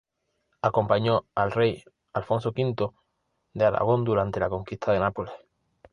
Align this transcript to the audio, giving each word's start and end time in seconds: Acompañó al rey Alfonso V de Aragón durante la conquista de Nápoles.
Acompañó 0.63 1.27
al 1.35 1.51
rey 1.51 1.83
Alfonso 2.13 2.53
V 2.57 2.75
de 3.53 3.65
Aragón 3.65 4.03
durante 4.03 4.39
la 4.39 4.49
conquista 4.49 4.91
de 4.91 4.99
Nápoles. 4.99 5.31